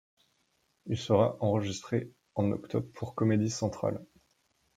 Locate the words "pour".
2.91-3.13